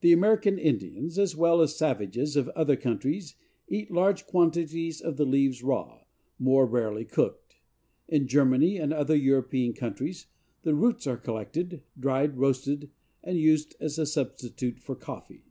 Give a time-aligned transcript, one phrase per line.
[0.00, 3.36] The American Indians as well as savages of other countries
[3.68, 6.00] eat large quantities of the leaves raw,
[6.38, 7.56] more rarely cooked.
[8.08, 10.28] In Germany and other European countries
[10.62, 12.88] the roots are collected, dried, roasted
[13.22, 15.44] and used as a substitute for coffee.